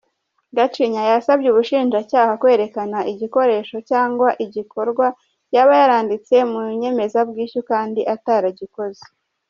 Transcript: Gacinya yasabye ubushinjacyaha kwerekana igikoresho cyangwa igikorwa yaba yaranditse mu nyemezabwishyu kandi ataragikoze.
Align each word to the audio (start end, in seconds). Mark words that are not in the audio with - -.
Gacinya 0.57 1.01
yasabye 1.11 1.47
ubushinjacyaha 1.49 2.31
kwerekana 2.41 2.97
igikoresho 3.11 3.75
cyangwa 3.89 4.27
igikorwa 4.45 5.05
yaba 5.55 5.73
yaranditse 5.81 6.35
mu 6.51 6.59
nyemezabwishyu 6.81 7.61
kandi 7.71 8.01
ataragikoze. 8.15 9.03